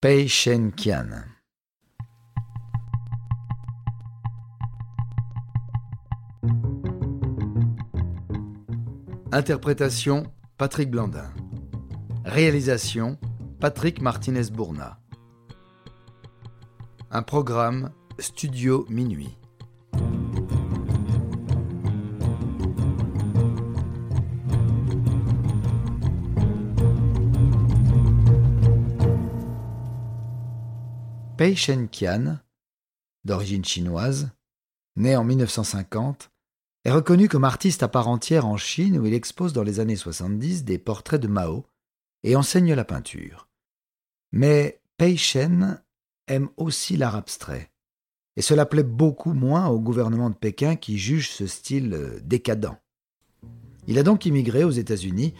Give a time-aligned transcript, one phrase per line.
[0.00, 1.24] Pei Shen Qian.
[9.32, 10.22] Interprétation
[10.56, 11.28] Patrick Blandin.
[12.24, 13.18] Réalisation
[13.58, 15.00] Patrick Martinez-Bourna.
[17.10, 17.90] Un programme
[18.20, 19.37] Studio Minuit.
[31.38, 32.40] Pei Shen Qian,
[33.24, 34.32] d'origine chinoise,
[34.96, 36.32] né en 1950,
[36.84, 39.94] est reconnu comme artiste à part entière en Chine où il expose dans les années
[39.94, 41.64] 70 des portraits de Mao
[42.24, 43.46] et enseigne la peinture.
[44.32, 45.80] Mais Pei Shen
[46.26, 47.70] aime aussi l'art abstrait,
[48.34, 52.74] et cela plaît beaucoup moins au gouvernement de Pékin qui juge ce style euh, décadent.
[53.86, 55.34] Il a donc immigré aux États-Unis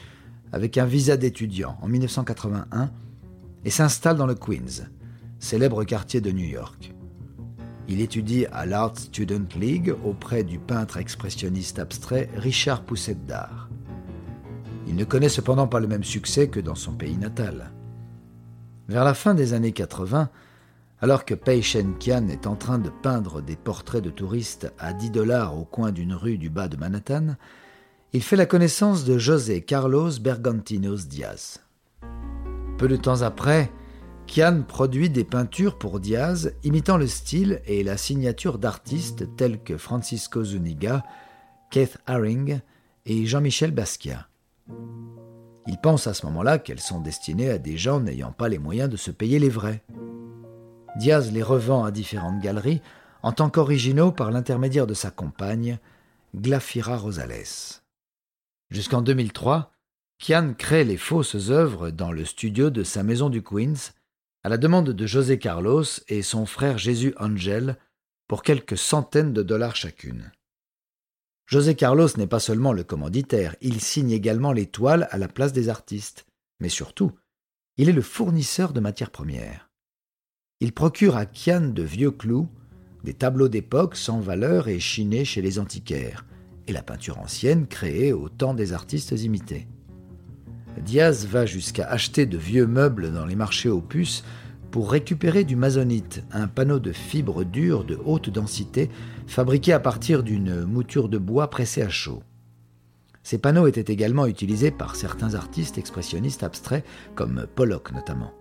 [0.52, 2.92] avec un visa d'étudiant en 1981
[3.64, 4.86] et s'installe dans le Queens,
[5.38, 6.94] célèbre quartier de New York.
[7.88, 13.68] Il étudie à l'Art Student League auprès du peintre expressionniste abstrait Richard Pousset-Dard.
[14.86, 17.72] Il ne connaît cependant pas le même succès que dans son pays natal.
[18.88, 20.30] Vers la fin des années 80,
[21.00, 24.92] alors que Pei Shen Qian est en train de peindre des portraits de touristes à
[24.92, 27.36] 10 dollars au coin d'une rue du bas de Manhattan,
[28.12, 31.60] il fait la connaissance de José Carlos Bergantinos Diaz.
[32.78, 33.70] Peu de temps après,
[34.28, 39.78] Kian produit des peintures pour Diaz imitant le style et la signature d'artistes tels que
[39.78, 41.02] Francisco Zuniga,
[41.70, 42.60] Keith Haring
[43.06, 44.28] et Jean-Michel Basquiat.
[45.66, 48.90] Il pense à ce moment-là qu'elles sont destinées à des gens n'ayant pas les moyens
[48.90, 49.82] de se payer les vrais.
[50.98, 52.82] Diaz les revend à différentes galeries
[53.22, 55.78] en tant qu'originaux par l'intermédiaire de sa compagne,
[56.36, 57.80] Glafira Rosales.
[58.70, 59.72] Jusqu'en 2003,
[60.18, 63.92] Kian crée les fausses œuvres dans le studio de sa maison du Queens
[64.48, 67.76] à la demande de José Carlos et son frère Jésus Angel
[68.28, 70.32] pour quelques centaines de dollars chacune.
[71.44, 75.52] José Carlos n'est pas seulement le commanditaire, il signe également les toiles à la place
[75.52, 76.24] des artistes,
[76.60, 77.12] mais surtout,
[77.76, 79.68] il est le fournisseur de matières premières.
[80.60, 82.48] Il procure à Kian de vieux clous,
[83.04, 86.24] des tableaux d'époque sans valeur et chinés chez les antiquaires,
[86.66, 89.68] et la peinture ancienne créée au temps des artistes imités.
[90.88, 94.24] Diaz va jusqu'à acheter de vieux meubles dans les marchés aux puces
[94.70, 98.88] pour récupérer du masonite, un panneau de fibres dures de haute densité
[99.26, 102.22] fabriqué à partir d'une mouture de bois pressée à chaud.
[103.22, 108.32] Ces panneaux étaient également utilisés par certains artistes expressionnistes abstraits, comme Pollock notamment.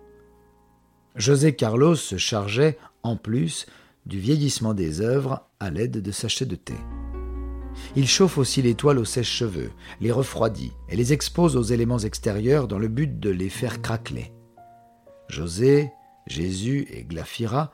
[1.16, 3.66] José Carlos se chargeait, en plus,
[4.06, 6.76] du vieillissement des œuvres à l'aide de sachets de thé.
[7.96, 12.68] Il chauffe aussi les toiles aux sèche-cheveux, les refroidit et les expose aux éléments extérieurs
[12.68, 14.32] dans le but de les faire craqueler.
[15.28, 15.90] José,
[16.26, 17.72] Jésus et Glafira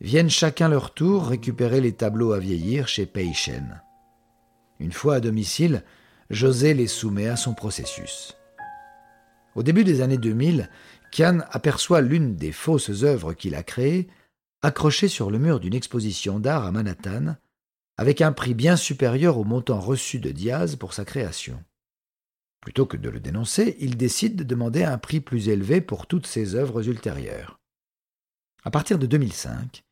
[0.00, 3.80] viennent chacun leur tour récupérer les tableaux à vieillir chez Peichen.
[4.80, 5.84] Une fois à domicile,
[6.30, 8.36] José les soumet à son processus.
[9.54, 10.70] Au début des années 2000,
[11.12, 14.08] Kian aperçoit l'une des fausses œuvres qu'il a créées,
[14.62, 17.36] accrochée sur le mur d'une exposition d'art à Manhattan,
[18.02, 21.62] avec un prix bien supérieur au montant reçu de Diaz pour sa création.
[22.60, 26.26] Plutôt que de le dénoncer, il décide de demander un prix plus élevé pour toutes
[26.26, 27.60] ses œuvres ultérieures.
[28.64, 29.84] À partir de 2005,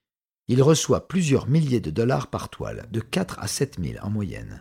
[0.49, 4.61] il reçoit plusieurs milliers de dollars par toile, de 4 à 7 000 en moyenne.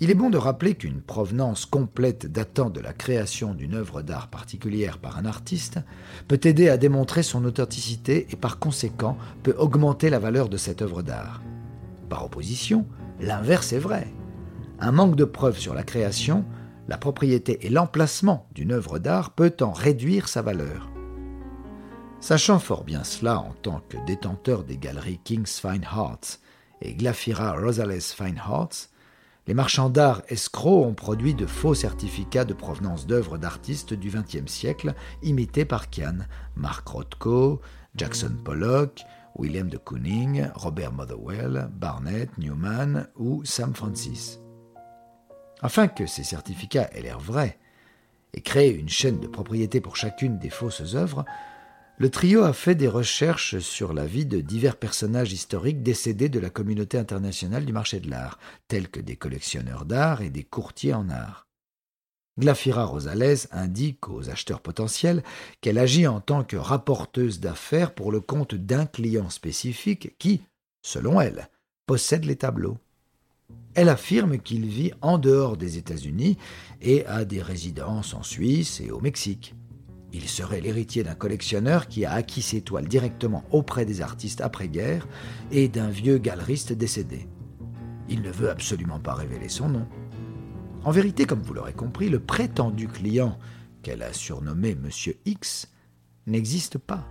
[0.00, 4.30] Il est bon de rappeler qu'une provenance complète datant de la création d'une œuvre d'art
[4.30, 5.78] particulière par un artiste
[6.26, 10.82] peut aider à démontrer son authenticité et par conséquent peut augmenter la valeur de cette
[10.82, 11.40] œuvre d'art.
[12.12, 12.84] Par opposition,
[13.20, 14.06] l'inverse est vrai.
[14.80, 16.44] Un manque de preuves sur la création,
[16.86, 20.90] la propriété et l'emplacement d'une œuvre d'art peut en réduire sa valeur.
[22.20, 26.36] Sachant fort bien cela en tant que détenteur des galeries King's Fine Arts
[26.82, 28.90] et Glafira Rosales Fine Arts,
[29.46, 34.52] les marchands d'art escrocs ont produit de faux certificats de provenance d'œuvres d'artistes du XXe
[34.52, 36.18] siècle imités par Kian,
[36.56, 37.62] Mark Rothko,
[37.96, 39.00] Jackson Pollock,
[39.36, 44.40] William de Kooning, Robert Motherwell, Barnett, Newman ou Sam Francis.
[45.60, 47.58] Afin que ces certificats aient l'air vrais
[48.34, 51.24] et créer une chaîne de propriété pour chacune des fausses œuvres,
[51.98, 56.40] le trio a fait des recherches sur la vie de divers personnages historiques décédés de
[56.40, 60.94] la communauté internationale du marché de l'art, tels que des collectionneurs d'art et des courtiers
[60.94, 61.46] en art.
[62.38, 65.22] Glafira Rosales indique aux acheteurs potentiels
[65.60, 70.42] qu'elle agit en tant que rapporteuse d'affaires pour le compte d'un client spécifique qui,
[70.80, 71.50] selon elle,
[71.86, 72.78] possède les tableaux.
[73.74, 76.38] Elle affirme qu'il vit en dehors des États-Unis
[76.80, 79.54] et a des résidences en Suisse et au Mexique.
[80.14, 85.06] Il serait l'héritier d'un collectionneur qui a acquis ses toiles directement auprès des artistes après-guerre
[85.50, 87.28] et d'un vieux galeriste décédé.
[88.08, 89.86] Il ne veut absolument pas révéler son nom.
[90.84, 93.38] En vérité, comme vous l'aurez compris, le prétendu client,
[93.82, 95.68] qu'elle a surnommé Monsieur X,
[96.26, 97.06] n'existe pas.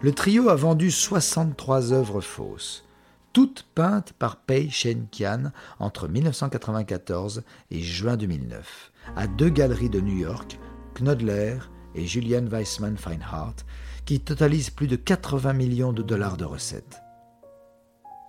[0.00, 2.86] Le trio a vendu 63 œuvres fausses,
[3.34, 10.00] toutes peintes par Pei Shen Qian entre 1994 et juin 2009, à deux galeries de
[10.00, 10.58] New York,
[10.94, 11.58] Knodler
[11.94, 13.66] et Julian Weissman Feinhardt,
[14.06, 17.02] qui totalisent plus de 80 millions de dollars de recettes.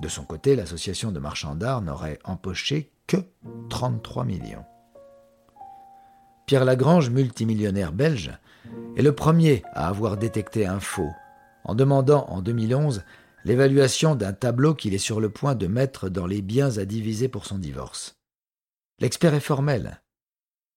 [0.02, 3.18] De son côté, l'association de marchands d'art n'aurait empoché que
[3.69, 4.63] 33 millions.
[6.46, 8.31] Pierre Lagrange, multimillionnaire belge,
[8.96, 11.12] est le premier à avoir détecté un faux,
[11.66, 13.04] en demandant en 2011
[13.44, 17.28] l'évaluation d'un tableau qu'il est sur le point de mettre dans les biens à diviser
[17.28, 18.16] pour son divorce.
[19.00, 20.02] L'expert est formel.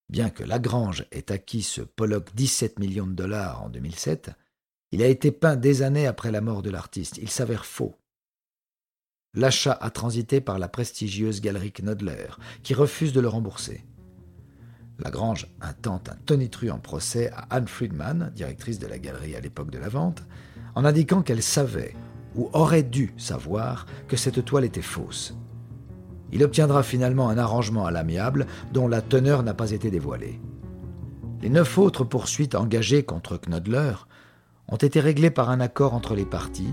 [0.09, 4.33] Bien que Lagrange ait acquis ce Pollock 17 millions de dollars en 2007,
[4.91, 7.19] il a été peint des années après la mort de l'artiste.
[7.19, 7.95] Il s'avère faux.
[9.35, 12.29] L'achat a transité par la prestigieuse galerie Knodler,
[12.63, 13.85] qui refuse de le rembourser.
[15.01, 19.73] Lagrange intente un tonitru en procès à Anne Friedman, directrice de la galerie à l'époque
[19.73, 20.23] de la vente,
[20.77, 21.97] en indiquant qu'elle savait,
[22.37, 25.35] ou aurait dû savoir, que cette toile était fausse.
[26.31, 30.41] Il obtiendra finalement un arrangement à l'amiable dont la teneur n'a pas été dévoilée.
[31.43, 33.95] Les neuf autres poursuites engagées contre Knodler
[34.69, 36.73] ont été réglées par un accord entre les parties,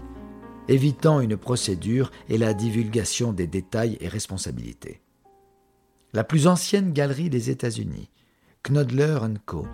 [0.67, 5.01] évitant une procédure et la divulgation des détails et responsabilités.
[6.13, 8.09] La plus ancienne galerie des États-Unis,
[8.63, 9.65] Knodler Co.,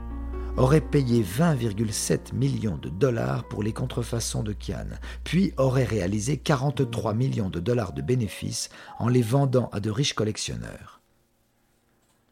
[0.58, 4.88] aurait payé 20,7 millions de dollars pour les contrefaçons de Kian,
[5.24, 10.14] puis aurait réalisé 43 millions de dollars de bénéfices en les vendant à de riches
[10.14, 11.02] collectionneurs.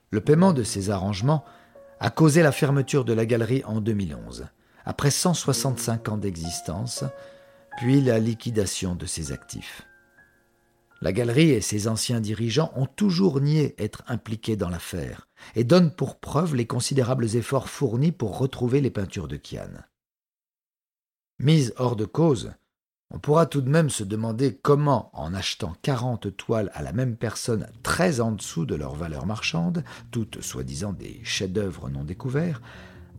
[0.10, 1.46] Le paiement de ces arrangements
[2.00, 4.48] a causé la fermeture de la galerie en 2011,
[4.86, 7.04] après 165 ans d'existence,
[7.78, 9.84] puis la liquidation de ses actifs.
[11.02, 15.94] La galerie et ses anciens dirigeants ont toujours nié être impliqués dans l'affaire et donnent
[15.94, 19.84] pour preuve les considérables efforts fournis pour retrouver les peintures de Kian.
[21.38, 22.54] Mise hors de cause,
[23.12, 27.18] on pourra tout de même se demander comment, en achetant quarante toiles à la même
[27.18, 32.62] personne très en dessous de leur valeur marchande, toutes soi-disant des chefs-d'œuvre non découverts,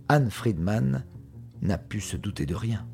[0.08, 1.04] Anne Friedman
[1.62, 2.86] n'a pu se douter de rien.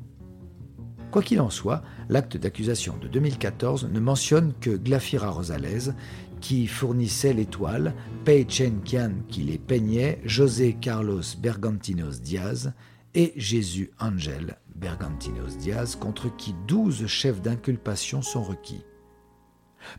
[1.13, 5.93] Quoi qu'il en soit, l'acte d'accusation de 2014 ne mentionne que Glafira Rosales,
[6.41, 7.93] qui fournissait les toiles,
[8.25, 12.73] Pei Chen Qian qui les peignait, José Carlos Bergantinos Diaz
[13.13, 18.83] et Jésus Angel Bergantinos Diaz, contre qui douze chefs d'inculpation sont requis.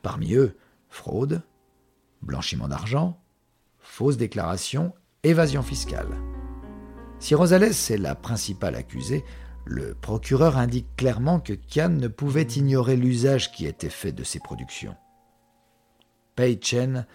[0.02, 0.56] Parmi eux,
[0.88, 1.42] fraude,
[2.22, 3.22] blanchiment d'argent,
[3.78, 6.10] fausse déclaration, évasion fiscale.
[7.20, 9.24] Si Rosales est la principale accusée,
[9.64, 14.40] le procureur indique clairement que Kian ne pouvait ignorer l'usage qui était fait de ses
[14.40, 14.96] productions.
[16.36, 17.06] Pei Chen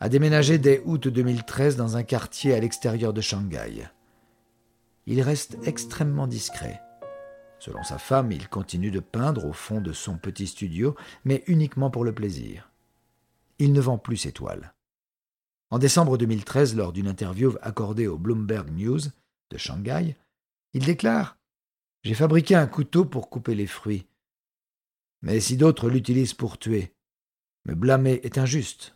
[0.00, 3.88] a déménagé dès août 2013 dans un quartier à l'extérieur de Shanghai.
[5.06, 6.80] Il reste extrêmement discret.
[7.58, 10.94] Selon sa femme, il continue de peindre au fond de son petit studio,
[11.24, 12.70] mais uniquement pour le plaisir.
[13.58, 14.74] Il ne vend plus ses toiles.
[15.70, 19.00] En décembre 2013, lors d'une interview accordée au Bloomberg News
[19.50, 20.16] de Shanghai,
[20.72, 21.36] il déclare
[22.04, 24.06] j'ai fabriqué un couteau pour couper les fruits.
[25.22, 26.92] Mais si d'autres l'utilisent pour tuer,
[27.64, 28.94] me blâmer est injuste.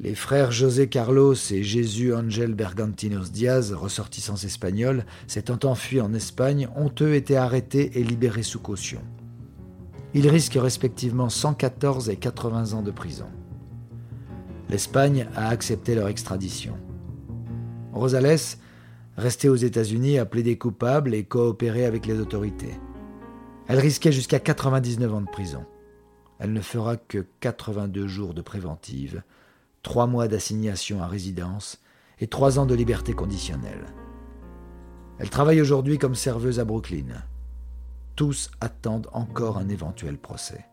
[0.00, 6.68] Les frères José Carlos et Jésus Angel Bergantinos Diaz, ressortissants espagnols, s'étant enfuis en Espagne,
[6.76, 9.02] ont eux été arrêtés et libérés sous caution.
[10.14, 13.26] Ils risquent respectivement 114 et 80 ans de prison.
[14.70, 16.78] L'Espagne a accepté leur extradition.
[17.92, 18.56] Rosales
[19.16, 22.78] rester aux États-Unis à plaider coupable et coopérer avec les autorités.
[23.66, 25.64] Elle risquait jusqu'à 99 ans de prison.
[26.38, 29.22] Elle ne fera que 82 jours de préventive,
[29.82, 31.80] 3 mois d'assignation à résidence
[32.20, 33.86] et 3 ans de liberté conditionnelle.
[35.18, 37.06] Elle travaille aujourd'hui comme serveuse à Brooklyn.
[38.16, 40.66] Tous attendent encore un éventuel procès.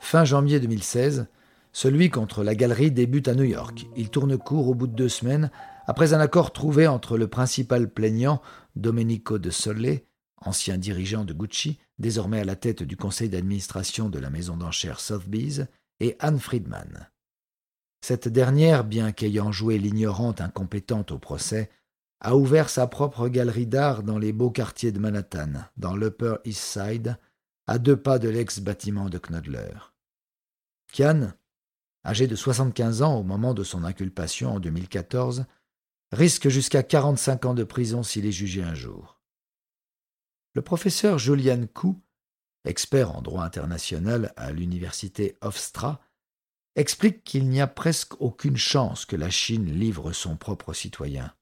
[0.00, 1.26] Fin janvier 2016,
[1.72, 3.86] celui contre la galerie débute à New York.
[3.96, 5.50] Il tourne court au bout de deux semaines
[5.88, 8.42] après un accord trouvé entre le principal plaignant,
[8.76, 10.00] Domenico de Solle,
[10.36, 15.00] ancien dirigeant de Gucci, désormais à la tête du conseil d'administration de la maison d'enchères
[15.00, 15.62] Sotheby's,
[16.00, 17.08] et Anne Friedman.
[18.02, 21.70] Cette dernière, bien qu'ayant joué l'ignorante incompétente au procès,
[22.20, 26.60] a ouvert sa propre galerie d'art dans les beaux quartiers de Manhattan, dans l'Upper East
[26.60, 27.16] Side,
[27.66, 29.72] à deux pas de l'ex-bâtiment de Knodler.
[30.92, 31.32] Kian,
[32.04, 35.46] âgé de 75 ans au moment de son inculpation en 2014,
[36.12, 39.20] risque jusqu'à 45 ans de prison s'il est jugé un jour.
[40.54, 42.00] Le professeur Julian Koo,
[42.64, 46.00] expert en droit international à l'université Hofstra,
[46.76, 51.32] explique qu'il n'y a presque aucune chance que la Chine livre son propre citoyen.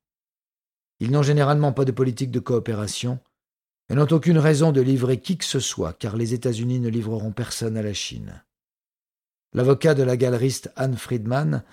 [0.98, 3.20] Ils n'ont généralement pas de politique de coopération
[3.88, 7.32] et n'ont aucune raison de livrer qui que ce soit, car les États-Unis ne livreront
[7.32, 8.42] personne à la Chine.
[9.52, 11.64] L'avocat de la galeriste Anne Friedman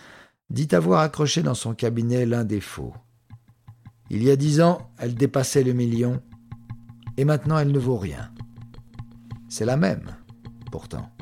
[0.49, 2.93] dit avoir accroché dans son cabinet l'un des faux.
[4.09, 6.21] Il y a dix ans, elle dépassait le million,
[7.17, 8.31] et maintenant elle ne vaut rien.
[9.49, 10.15] C'est la même,
[10.71, 11.12] pourtant.